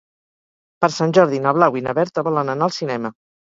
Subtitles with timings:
[0.85, 3.15] Per Sant Jordi na Blau i na Berta volen anar al cinema.